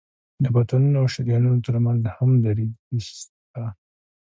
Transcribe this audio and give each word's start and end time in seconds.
د 0.43 0.45
بطنونو 0.55 0.97
او 1.01 1.05
شریانونو 1.13 1.63
تر 1.67 1.75
منځ 1.85 2.01
هم 2.17 2.31
دریڅې 2.43 2.97
شته. 3.07 3.63